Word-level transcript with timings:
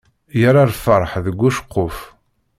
Yerra 0.39 0.71
lferḥ 0.71 1.11
deg 1.25 1.37
uceqquf. 1.47 1.97